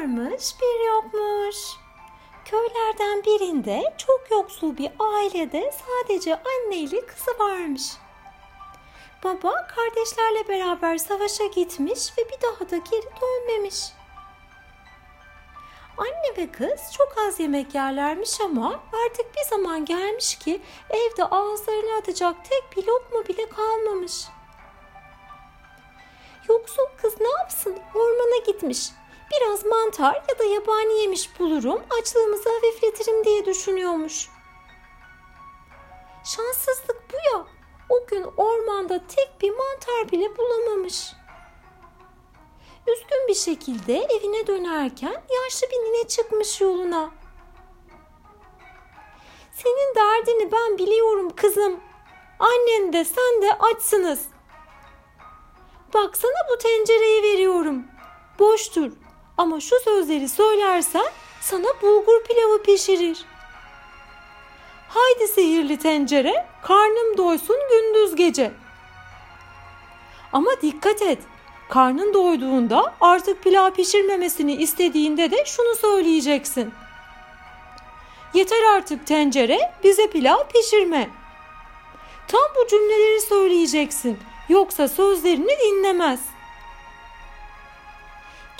varmış 0.00 0.54
bir 0.60 0.86
yokmuş. 0.86 1.56
Köylerden 2.44 3.24
birinde 3.24 3.82
çok 3.98 4.30
yoksul 4.30 4.76
bir 4.76 4.90
ailede 4.98 5.72
sadece 5.72 6.34
anne 6.34 6.76
ile 6.76 7.06
kızı 7.06 7.38
varmış. 7.38 7.92
Baba 9.24 9.66
kardeşlerle 9.66 10.48
beraber 10.48 10.98
savaşa 10.98 11.44
gitmiş 11.46 12.18
ve 12.18 12.22
bir 12.28 12.42
daha 12.42 12.70
da 12.70 12.76
geri 12.76 13.08
dönmemiş. 13.20 13.84
Anne 15.98 16.36
ve 16.36 16.52
kız 16.52 16.80
çok 16.96 17.14
az 17.28 17.40
yemek 17.40 17.74
yerlermiş 17.74 18.40
ama 18.40 18.80
artık 19.06 19.26
bir 19.36 19.50
zaman 19.50 19.84
gelmiş 19.84 20.38
ki 20.38 20.60
evde 20.90 21.24
ağızlarını 21.24 21.98
atacak 21.98 22.36
tek 22.44 22.76
bir 22.76 22.86
lokma 22.86 23.28
bile 23.28 23.48
kalmamış. 23.48 24.24
Yoksul 26.48 26.86
kız 27.02 27.20
ne 27.20 27.28
yapsın? 27.28 27.78
Ormana 27.94 28.36
gitmiş. 28.46 28.90
Biraz 29.30 29.66
mantar 29.66 30.14
ya 30.14 30.38
da 30.38 30.44
yabani 30.44 31.00
yemiş 31.00 31.38
bulurum, 31.38 31.82
açlığımızı 32.00 32.50
hafifletirim 32.50 33.24
diye 33.24 33.46
düşünüyormuş. 33.46 34.28
Şanssızlık 36.24 37.02
bu 37.12 37.16
ya. 37.16 37.46
O 37.88 38.06
gün 38.06 38.22
ormanda 38.36 39.06
tek 39.06 39.40
bir 39.40 39.50
mantar 39.50 40.12
bile 40.12 40.36
bulamamış. 40.36 41.12
Üzgün 42.86 43.28
bir 43.28 43.34
şekilde 43.34 43.98
evine 43.98 44.46
dönerken 44.46 45.22
yaşlı 45.44 45.66
bir 45.70 45.76
nine 45.76 46.08
çıkmış 46.08 46.60
yoluna. 46.60 47.10
Senin 49.52 49.94
derdini 49.94 50.52
ben 50.52 50.78
biliyorum 50.78 51.36
kızım. 51.36 51.80
Annen 52.38 52.92
de 52.92 53.04
sen 53.04 53.42
de 53.42 53.58
açsınız. 53.58 54.26
Baksana 55.94 56.48
bu 56.52 56.58
tencereyi 56.58 57.22
veriyorum. 57.22 57.84
Boştur 58.38 58.92
ama 59.40 59.60
şu 59.60 59.76
sözleri 59.84 60.28
söylersen 60.28 61.06
sana 61.40 61.66
bulgur 61.82 62.24
pilavı 62.24 62.62
pişirir. 62.62 63.24
Haydi 64.88 65.28
sihirli 65.28 65.78
tencere, 65.78 66.46
karnım 66.62 67.16
doysun 67.16 67.56
gündüz 67.70 68.16
gece. 68.16 68.52
Ama 70.32 70.50
dikkat 70.62 71.02
et, 71.02 71.18
karnın 71.68 72.14
doyduğunda 72.14 72.94
artık 73.00 73.42
pilav 73.42 73.70
pişirmemesini 73.70 74.54
istediğinde 74.54 75.30
de 75.30 75.44
şunu 75.44 75.74
söyleyeceksin. 75.74 76.72
Yeter 78.34 78.62
artık 78.76 79.06
tencere, 79.06 79.72
bize 79.84 80.06
pilav 80.06 80.48
pişirme. 80.48 81.10
Tam 82.28 82.44
bu 82.56 82.68
cümleleri 82.68 83.20
söyleyeceksin. 83.20 84.18
Yoksa 84.48 84.88
sözlerini 84.88 85.58
dinlemez. 85.64 86.20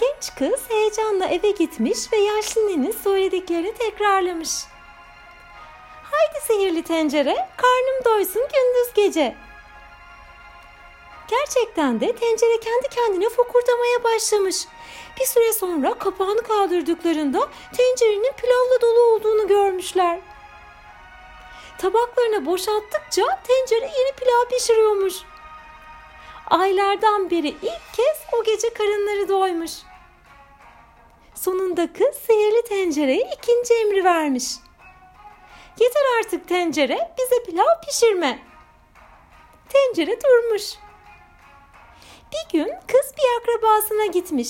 Genç 0.00 0.34
kız 0.34 0.70
heyecanla 0.70 1.26
eve 1.26 1.50
gitmiş 1.50 2.12
ve 2.12 2.16
yaşlı 2.16 2.92
söylediklerini 2.92 3.74
tekrarlamış. 3.74 4.50
Haydi 6.10 6.46
sihirli 6.46 6.82
tencere, 6.82 7.48
karnım 7.56 8.04
doysun 8.04 8.42
gündüz 8.42 8.94
gece. 8.94 9.36
Gerçekten 11.28 12.00
de 12.00 12.16
tencere 12.16 12.60
kendi 12.60 12.88
kendine 12.88 13.28
fokurdamaya 13.28 14.04
başlamış. 14.04 14.56
Bir 15.20 15.24
süre 15.24 15.52
sonra 15.52 15.94
kapağını 15.94 16.42
kaldırdıklarında 16.42 17.48
tencerenin 17.76 18.32
pilavla 18.36 18.80
dolu 18.82 19.00
olduğunu 19.00 19.48
görmüşler. 19.48 20.20
Tabaklarına 21.78 22.46
boşalttıkça 22.46 23.42
tencere 23.48 23.84
yeni 23.98 24.12
pilav 24.12 24.48
pişiriyormuş. 24.50 25.14
Aylardan 26.46 27.30
beri 27.30 27.48
ilk 27.48 27.94
kez 27.96 28.16
o 28.32 28.44
gece 28.44 28.74
karınları 28.74 29.28
doymuş. 29.28 29.72
Sonunda 31.40 31.92
kız 31.92 32.16
sihirli 32.26 32.62
tencereye 32.62 33.30
ikinci 33.38 33.74
emri 33.74 34.04
vermiş. 34.04 34.44
Yeter 35.80 36.02
artık 36.18 36.48
tencere 36.48 37.14
bize 37.18 37.42
pilav 37.42 37.80
pişirme. 37.86 38.38
Tencere 39.68 40.18
durmuş. 40.22 40.62
Bir 42.32 42.58
gün 42.58 42.68
kız 42.88 43.12
bir 43.18 43.40
akrabasına 43.40 44.06
gitmiş. 44.06 44.48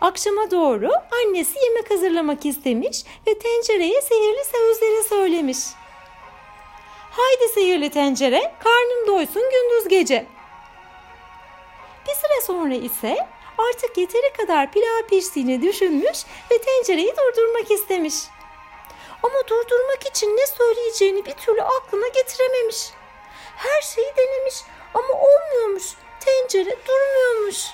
Akşama 0.00 0.50
doğru 0.50 0.90
annesi 1.12 1.58
yemek 1.64 1.90
hazırlamak 1.90 2.46
istemiş 2.46 3.04
ve 3.26 3.38
tencereye 3.38 4.02
sihirli 4.02 4.44
sözleri 4.44 5.08
söylemiş. 5.08 5.58
Haydi 7.10 7.52
sihirli 7.54 7.90
tencere, 7.90 8.54
karnım 8.64 9.06
doysun 9.06 9.42
gündüz 9.42 9.88
gece. 9.88 10.26
Bir 12.08 12.14
süre 12.14 12.40
sonra 12.46 12.74
ise 12.74 13.16
artık 13.58 13.98
yeteri 13.98 14.32
kadar 14.32 14.72
pilav 14.72 15.02
piştiğini 15.10 15.62
düşünmüş 15.62 16.18
ve 16.50 16.58
tencereyi 16.58 17.14
durdurmak 17.16 17.70
istemiş. 17.70 18.14
Ama 19.22 19.48
durdurmak 19.48 20.06
için 20.06 20.36
ne 20.36 20.46
söyleyeceğini 20.46 21.24
bir 21.24 21.32
türlü 21.32 21.62
aklına 21.62 22.08
getirememiş. 22.08 22.90
Her 23.56 23.82
şeyi 23.82 24.12
denemiş 24.16 24.54
ama 24.94 25.14
olmuyormuş. 25.14 25.84
Tencere 26.20 26.76
durmuyormuş. 26.86 27.66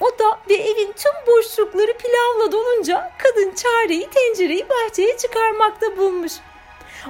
O 0.00 0.18
da 0.18 0.40
ve 0.50 0.54
evin 0.54 0.92
tüm 0.92 1.12
boşlukları 1.26 1.92
pilavla 1.98 2.52
dolunca 2.52 3.12
kadın 3.18 3.54
çareyi 3.54 4.10
tencereyi 4.10 4.68
bahçeye 4.68 5.16
çıkarmakta 5.16 5.96
bulmuş. 5.96 6.32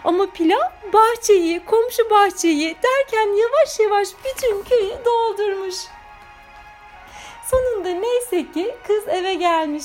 Ama 0.05 0.27
pilav 0.27 0.71
bahçeyi, 0.93 1.65
komşu 1.65 2.11
bahçeyi 2.11 2.77
derken 2.83 3.29
yavaş 3.29 3.81
yavaş 3.81 4.09
bütün 4.25 4.63
köyü 4.63 5.05
doldurmuş. 5.05 5.77
Sonunda 7.51 7.89
neyse 7.89 8.53
ki 8.53 8.75
kız 8.87 9.09
eve 9.09 9.35
gelmiş. 9.35 9.85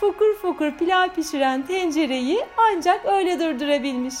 Fokur 0.00 0.36
fokur 0.42 0.70
pilav 0.70 1.08
pişiren 1.08 1.66
tencereyi 1.66 2.46
ancak 2.56 3.06
öyle 3.06 3.40
durdurabilmiş. 3.40 4.14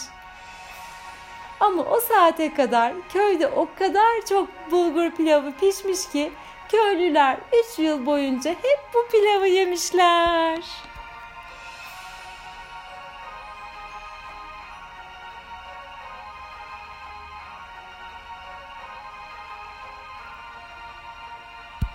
Ama 1.60 1.82
o 1.82 2.00
saate 2.00 2.54
kadar 2.54 2.92
köyde 3.12 3.46
o 3.46 3.68
kadar 3.78 4.26
çok 4.28 4.48
bulgur 4.70 5.10
pilavı 5.10 5.52
pişmiş 5.52 6.08
ki 6.12 6.32
köylüler 6.68 7.36
3 7.72 7.78
yıl 7.78 8.06
boyunca 8.06 8.50
hep 8.50 8.80
bu 8.94 9.06
pilavı 9.12 9.48
yemişler. 9.48 10.58